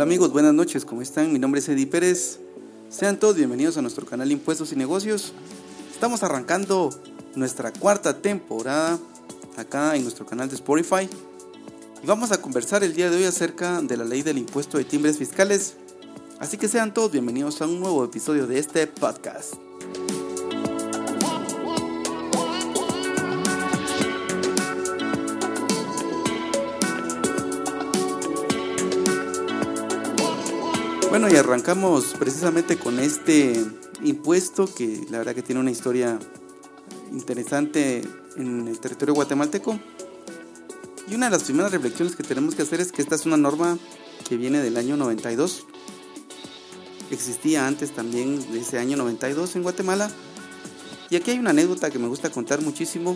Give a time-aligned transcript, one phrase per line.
[0.00, 1.30] Amigos, buenas noches, ¿cómo están?
[1.30, 2.40] Mi nombre es Eddie Pérez.
[2.88, 5.34] Sean todos bienvenidos a nuestro canal Impuestos y Negocios.
[5.92, 6.88] Estamos arrancando
[7.34, 8.98] nuestra cuarta temporada
[9.58, 11.06] acá en nuestro canal de Spotify.
[12.02, 14.84] Y vamos a conversar el día de hoy acerca de la ley del impuesto de
[14.84, 15.74] timbres fiscales.
[16.38, 19.56] Así que sean todos bienvenidos a un nuevo episodio de este podcast.
[31.20, 33.62] Bueno, y arrancamos precisamente con este
[34.02, 36.18] impuesto que la verdad que tiene una historia
[37.12, 38.00] interesante
[38.38, 39.78] en el territorio guatemalteco.
[41.10, 43.36] Y una de las primeras reflexiones que tenemos que hacer es que esta es una
[43.36, 43.76] norma
[44.26, 45.66] que viene del año 92.
[47.10, 50.10] Existía antes también de ese año 92 en Guatemala.
[51.10, 53.14] Y aquí hay una anécdota que me gusta contar muchísimo.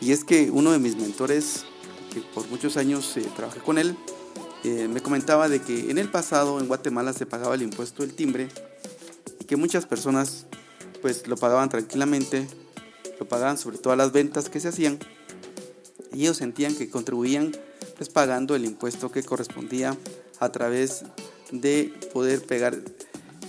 [0.00, 1.64] Y es que uno de mis mentores,
[2.12, 3.96] que por muchos años eh, trabajé con él,
[4.64, 8.14] eh, me comentaba de que en el pasado en Guatemala se pagaba el impuesto del
[8.14, 8.48] timbre
[9.38, 10.46] y que muchas personas
[11.02, 12.48] pues lo pagaban tranquilamente,
[13.20, 14.98] lo pagaban sobre todas las ventas que se hacían
[16.14, 17.52] y ellos sentían que contribuían
[17.98, 19.96] pues pagando el impuesto que correspondía
[20.40, 21.04] a través
[21.52, 22.74] de poder pegar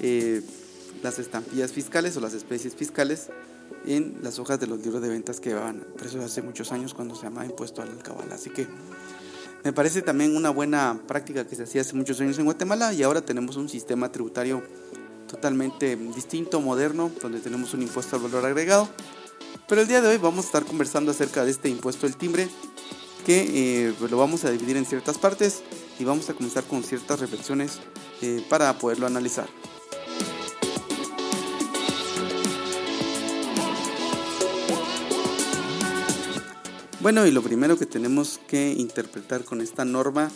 [0.00, 0.42] eh,
[1.02, 3.28] las estampillas fiscales o las especies fiscales
[3.86, 7.14] en las hojas de los libros de ventas que llevaban eso hace muchos años cuando
[7.14, 8.32] se llamaba impuesto al cabal.
[8.32, 8.66] Así que
[9.64, 13.02] me parece también una buena práctica que se hacía hace muchos años en Guatemala y
[13.02, 14.62] ahora tenemos un sistema tributario
[15.26, 18.88] totalmente distinto, moderno, donde tenemos un impuesto al valor agregado.
[19.66, 22.46] Pero el día de hoy vamos a estar conversando acerca de este impuesto del timbre,
[23.24, 25.62] que eh, lo vamos a dividir en ciertas partes
[25.98, 27.80] y vamos a comenzar con ciertas reflexiones
[28.20, 29.48] eh, para poderlo analizar.
[37.04, 40.30] Bueno, y lo primero que tenemos que interpretar con esta norma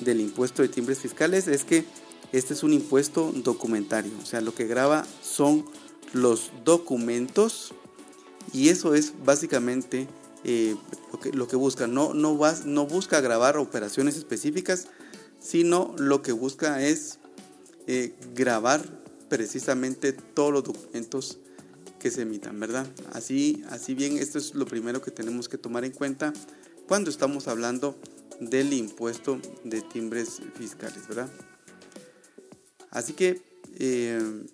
[0.00, 1.84] del impuesto de timbres fiscales es que
[2.32, 5.64] este es un impuesto documentario, o sea, lo que graba son
[6.12, 7.72] los documentos
[8.52, 10.08] y eso es básicamente
[10.42, 10.74] eh,
[11.34, 11.86] lo, que, busca.
[11.86, 14.88] No, no, no busca grabar operaciones específicas,
[15.38, 17.20] sino lo que busca es
[17.86, 18.82] eh, grabar
[19.28, 21.38] precisamente todos los documentos
[21.98, 22.86] que se emitan, ¿verdad?
[23.12, 26.32] Así, así bien, esto es lo primero que tenemos que tomar en cuenta
[26.86, 27.98] cuando estamos hablando
[28.40, 31.28] del impuesto de timbres fiscales, ¿verdad?
[32.90, 33.42] Así que
[33.78, 34.46] eh,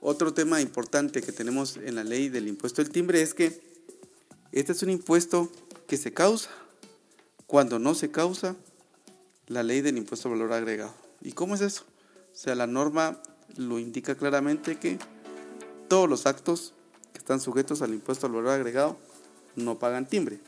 [0.00, 3.60] otro tema importante que tenemos en la ley del impuesto del timbre es que
[4.52, 5.50] este es un impuesto
[5.88, 6.50] que se causa
[7.46, 8.56] cuando no se causa
[9.46, 10.94] la ley del impuesto al valor agregado.
[11.20, 11.84] ¿Y cómo es eso?
[12.32, 13.20] O sea, la norma
[13.56, 14.98] lo indica claramente que
[15.88, 16.74] todos los actos
[17.12, 18.96] que están sujetos al impuesto al valor agregado
[19.54, 20.38] no pagan timbre.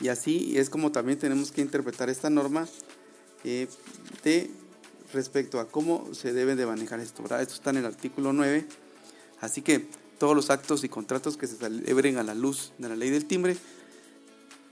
[0.00, 2.66] Y así es como también tenemos que interpretar esta norma
[3.44, 3.68] eh,
[4.22, 4.50] de
[5.12, 7.22] respecto a cómo se debe de manejar esto.
[7.22, 8.66] Esto está en el artículo 9.
[9.40, 9.86] Así que
[10.18, 13.26] todos los actos y contratos que se celebren a la luz de la ley del
[13.26, 13.56] timbre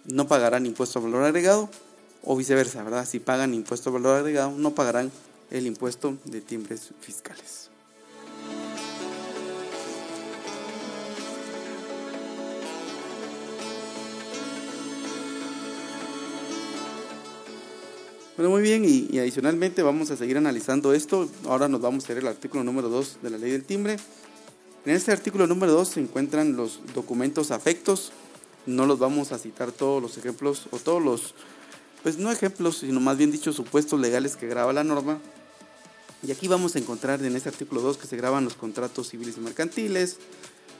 [0.05, 1.71] no pagarán impuesto al valor agregado
[2.23, 3.07] o viceversa, ¿verdad?
[3.07, 5.11] Si pagan impuesto al valor agregado, no pagarán
[5.51, 7.71] el impuesto de timbres fiscales.
[18.37, 21.31] Bueno, muy bien, y, adicionalmente vamos a seguir analizando esto.
[21.45, 23.97] Ahora nos vamos a ver el artículo número 2 de la ley del timbre.
[24.85, 28.11] En este artículo número 2 se encuentran los documentos afectos.
[28.67, 31.35] No los vamos a citar todos los ejemplos o todos los,
[32.03, 35.21] pues no ejemplos, sino más bien dicho supuestos legales que graba la norma.
[36.27, 39.37] Y aquí vamos a encontrar en este artículo 2 que se graban los contratos civiles
[39.37, 40.17] y mercantiles,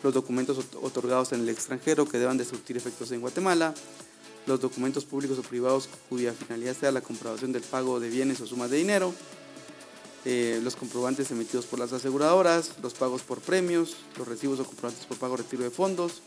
[0.03, 3.75] los documentos otorgados en el extranjero que deban de surtir efectos en Guatemala,
[4.47, 8.47] los documentos públicos o privados cuya finalidad sea la comprobación del pago de bienes o
[8.47, 9.15] sumas de dinero,
[10.27, 15.05] eh, los comprobantes emitidos por las aseguradoras, los pagos por premios, los recibos o comprobantes
[15.07, 16.23] por pago o retiro de fondos,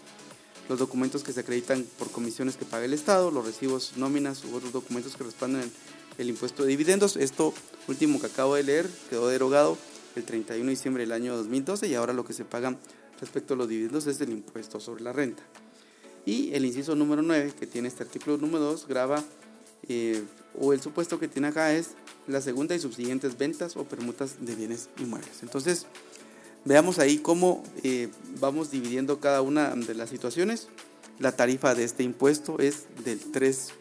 [0.70, 4.56] los documentos que se acreditan por comisiones que paga el Estado, los recibos, nóminas u
[4.56, 5.72] otros documentos que respaldan
[6.18, 7.16] el, impuesto de dividendos.
[7.16, 7.54] Esto
[7.88, 9.78] último que acabo de leer quedó derogado
[10.16, 12.76] el 31 de diciembre del año 2012 y ahora lo que se paga
[13.20, 15.44] respecto a los dividendos es el impuesto sobre la renta.
[16.28, 19.24] Y el inciso número 9, que tiene este artículo número 2, graba,
[19.88, 20.22] eh,
[20.60, 21.92] o el supuesto que tiene acá es
[22.28, 25.42] la segunda y subsiguientes ventas o permutas de bienes inmuebles.
[25.42, 25.86] Entonces,
[26.66, 28.10] veamos ahí cómo eh,
[28.42, 30.68] vamos dividiendo cada una de las situaciones.
[31.18, 33.72] La tarifa de este impuesto es del 3%.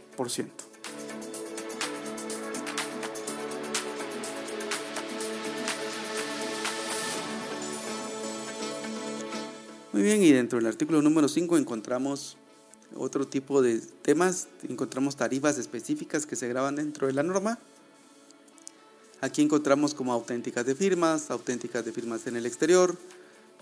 [9.97, 12.37] Muy bien, y dentro del artículo número 5 encontramos
[12.97, 17.59] otro tipo de temas, encontramos tarifas específicas que se graban dentro de la norma.
[19.23, 22.95] Aquí encontramos como auténticas de firmas, auténticas de firmas en el exterior,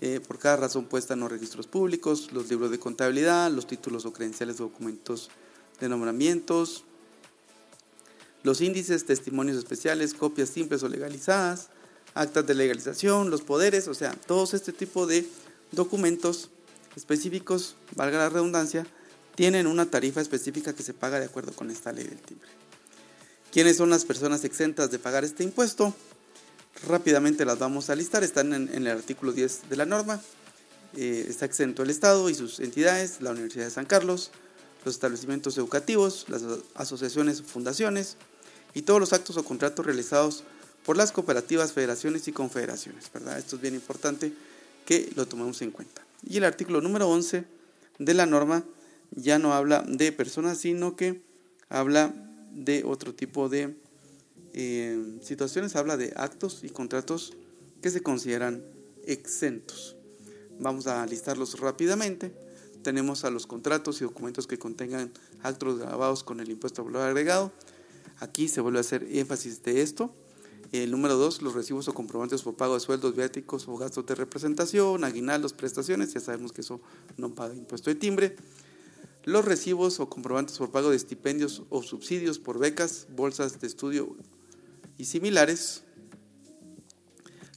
[0.01, 4.05] eh, por cada razón puesta en los registros públicos, los libros de contabilidad, los títulos
[4.05, 5.29] o credenciales documentos
[5.79, 6.83] de nombramientos,
[8.43, 11.69] los índices, testimonios especiales, copias simples o legalizadas,
[12.13, 15.25] actas de legalización, los poderes, o sea, todos este tipo de
[15.75, 16.49] documentos
[16.95, 18.85] específicos, valga la redundancia,
[19.35, 22.49] tienen una tarifa específica que se paga de acuerdo con esta ley del timbre.
[23.51, 25.93] ¿Quiénes son las personas exentas de pagar este impuesto?
[26.87, 30.21] Rápidamente las vamos a listar, están en, el artículo 10 de la norma.
[30.97, 34.31] Eh, está exento el Estado y sus entidades, la Universidad de San Carlos,
[34.85, 36.43] los establecimientos educativos, las
[36.75, 38.15] asociaciones o fundaciones
[38.73, 40.43] y todos los actos o contratos realizados
[40.85, 43.11] por las cooperativas, federaciones y confederaciones.
[43.13, 43.37] ¿verdad?
[43.37, 44.33] Esto es bien importante
[44.85, 46.05] que lo tomemos en cuenta.
[46.27, 47.45] Y el artículo número 11
[47.99, 48.63] de la norma
[49.11, 51.21] ya no habla de personas, sino que
[51.69, 52.13] habla
[52.51, 53.75] de otro tipo de
[54.53, 57.33] eh, situaciones, habla de actos y contratos
[57.81, 58.63] que se consideran
[59.05, 59.95] exentos.
[60.59, 62.33] Vamos a listarlos rápidamente.
[62.81, 65.11] Tenemos a los contratos y documentos que contengan
[65.43, 67.51] actos grabados con el impuesto valor agregado.
[68.19, 70.13] Aquí se vuelve a hacer énfasis de esto.
[70.83, 74.15] El número dos, los recibos o comprobantes por pago de sueldos, viáticos o gastos de
[74.15, 76.81] representación, aguinaldos, prestaciones, ya sabemos que eso
[77.17, 78.35] no paga impuesto de timbre.
[79.23, 84.15] Los recibos o comprobantes por pago de estipendios o subsidios por becas, bolsas de estudio
[84.97, 85.83] y similares.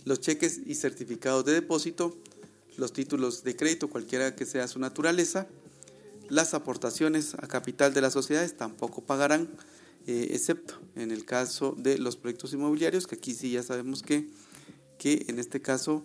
[0.05, 2.17] Los cheques y certificados de depósito,
[2.77, 5.47] los títulos de crédito, cualquiera que sea su naturaleza.
[6.29, 9.49] Las aportaciones a capital de las sociedades tampoco pagarán
[10.11, 14.27] eh, excepto en el caso de los proyectos inmobiliarios, que aquí sí ya sabemos que,
[14.97, 16.03] que en este caso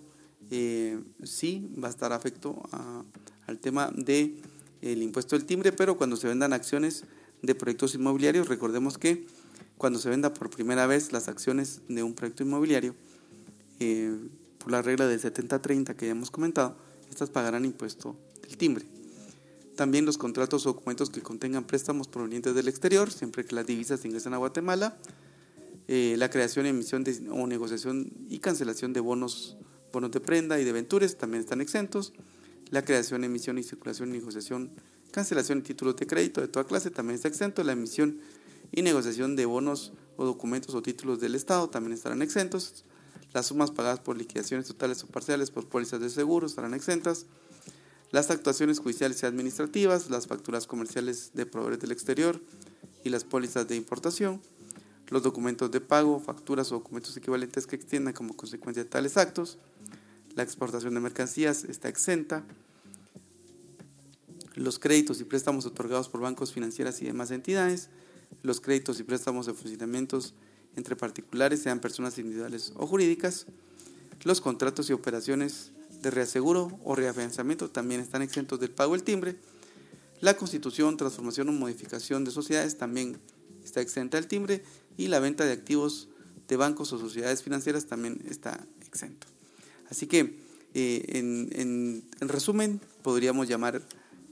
[0.52, 2.62] eh, sí va a estar afecto
[3.48, 4.42] al tema del
[4.82, 7.06] el impuesto del timbre, pero cuando se vendan acciones
[7.44, 9.26] de proyectos inmobiliarios, recordemos que
[9.78, 12.96] cuando se venda por primera vez las acciones de un proyecto inmobiliario,
[13.80, 14.20] eh,
[14.58, 16.76] por la regla del 70-30 que ya hemos comentado,
[17.10, 18.86] estas pagarán impuesto del timbre.
[19.76, 24.06] También los contratos o documentos que contengan préstamos provenientes del exterior, siempre que las divisas
[24.06, 24.98] ingresen a Guatemala.
[25.88, 29.58] Eh, la creación, emisión o negociación y cancelación de bonos,
[29.92, 32.14] bonos de prenda y de ventures también están exentos.
[32.70, 34.72] La creación, emisión y circulación, negociación,
[35.12, 37.64] cancelación de títulos de crédito de toda clase también está exento.
[37.64, 38.20] La emisión
[38.72, 42.86] y negociación de bonos o documentos o títulos del Estado también estarán exentos.
[43.34, 47.26] Las sumas pagadas por liquidaciones totales o parciales por pólizas de seguro estarán exentas
[48.14, 52.40] las actuaciones judiciales y administrativas, las facturas comerciales de proveedores del exterior
[53.04, 54.40] y las pólizas de importación,
[55.08, 59.58] los documentos de pago, facturas o documentos equivalentes que extiendan como consecuencia de tales actos,
[60.36, 62.44] la exportación de mercancías está exenta,
[64.54, 67.90] los créditos y préstamos otorgados por bancos financieras y demás entidades,
[68.44, 70.36] los créditos y préstamos de funcionamientos
[70.76, 73.48] entre particulares, sean personas individuales o jurídicas,
[74.24, 79.36] los contratos y operaciones de reaseguro o reafianzamiento también están exentos del pago del timbre.
[80.20, 83.20] La constitución, transformación o modificación de sociedades también
[83.64, 84.64] está exenta del timbre
[84.98, 86.10] y la venta de activos
[86.48, 89.28] de bancos o sociedades financieras también está exento.
[89.90, 90.40] Así que,
[90.74, 93.82] eh, en, resumen, podríamos llamar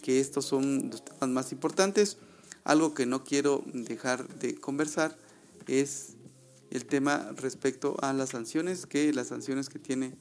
[0.01, 2.17] que estos son los temas más importantes.
[2.63, 5.17] Algo que no quiero dejar de conversar
[5.67, 6.13] es
[6.69, 10.15] el tema respecto a las sanciones, que las sanciones que tiene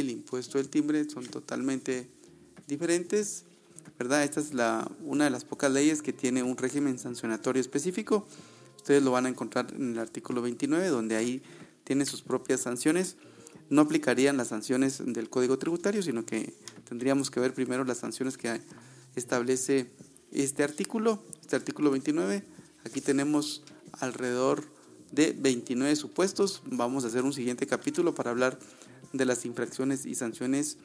[0.00, 2.08] el impuesto del timbre son totalmente
[2.66, 3.44] diferentes.
[3.98, 4.24] ¿verdad?
[4.24, 8.26] Esta es la, una de las pocas leyes que tiene un régimen sancionatorio específico.
[8.76, 11.42] Ustedes lo van a encontrar en el artículo 29, donde ahí
[11.84, 13.16] tiene sus propias sanciones.
[13.70, 16.54] No aplicarían las sanciones del Código Tributario, sino que
[16.88, 18.60] tendríamos que ver primero las sanciones que
[19.14, 19.90] establece
[20.32, 22.44] este artículo, este artículo 29.
[22.84, 24.64] Aquí tenemos alrededor
[25.12, 26.62] de 29 supuestos.
[26.66, 28.58] Vamos a hacer un siguiente capítulo para hablar
[29.14, 30.76] de las infracciones y sanciones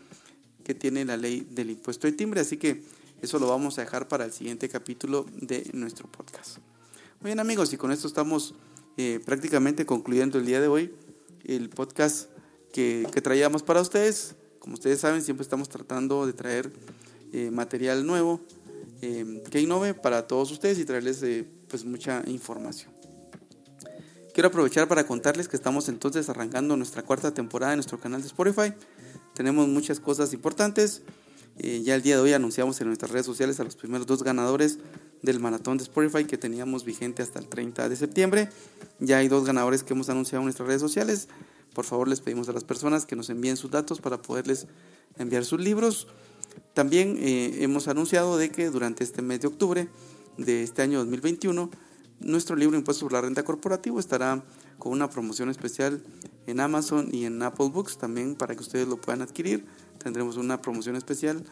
[0.64, 2.40] que tiene la ley del impuesto de timbre.
[2.40, 2.84] Así que
[3.22, 6.58] eso lo vamos a dejar para el siguiente capítulo de nuestro podcast.
[7.22, 8.54] Muy bien amigos, y con esto estamos
[8.98, 10.94] eh, prácticamente concluyendo el día de hoy
[11.44, 12.30] el podcast
[12.72, 14.36] que, traíamos para ustedes.
[14.60, 16.72] Como ustedes saben, siempre estamos tratando de traer
[17.34, 18.40] eh, material nuevo
[19.02, 21.26] eh, que innove para todos ustedes y traerles
[21.68, 22.99] pues mucha información.
[24.34, 28.28] Quiero aprovechar para contarles que estamos entonces arrancando nuestra cuarta temporada en nuestro canal de
[28.28, 28.74] Spotify.
[29.34, 31.02] Tenemos muchas cosas importantes.
[31.58, 34.24] Eh, ya el día de hoy anunciamos en nuestras redes sociales a los primeros dos
[34.24, 34.78] ganadores
[35.24, 38.50] del maratón de Spotify que teníamos vigente hasta el 30 de septiembre.
[39.00, 41.28] Ya hay dos ganadores que hemos anunciado en nuestras redes sociales.
[41.74, 44.68] Por favor, les pedimos a las personas que nos envíen sus datos para poderles
[45.18, 46.08] enviar sus libros.
[46.76, 49.90] También eh, hemos anunciado de que durante este mes de octubre
[50.38, 51.70] de este año 2021
[52.20, 54.44] nuestro libro Impuestos sobre la Renta Corporativo estará
[54.78, 56.04] con una promoción especial
[56.48, 59.66] en Amazon y en Apple Books también para que ustedes lo puedan adquirir.
[59.98, 61.44] Tendremos una promoción especial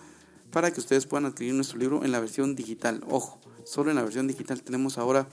[0.51, 3.03] para que ustedes puedan adquirir nuestro libro en la versión digital.
[3.09, 5.27] Ojo, solo en la versión digital tenemos ahora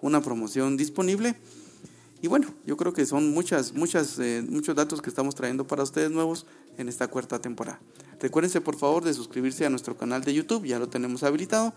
[0.00, 1.36] una promoción disponible.
[2.20, 5.84] Y bueno, yo creo que son muchas, muchas, eh, muchos datos que estamos trayendo para
[5.84, 7.80] ustedes nuevos en esta cuarta temporada.
[8.20, 11.72] Recuérdense por favor de suscribirse a nuestro canal de YouTube, ya lo tenemos habilitado.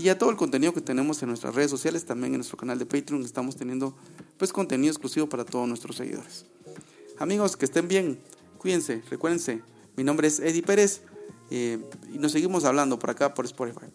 [0.00, 2.78] Y a todo el contenido que tenemos en nuestras redes sociales, también en nuestro canal
[2.78, 3.94] de Patreon estamos teniendo
[4.38, 6.46] pues contenido exclusivo para todos nuestros seguidores.
[7.18, 8.18] Amigos, que estén bien,
[8.56, 9.60] cuídense, recuérdense,
[9.98, 11.02] mi nombre es Eddie Pérez
[11.50, 11.78] eh,
[12.14, 13.92] y nos seguimos hablando por acá por Spotify.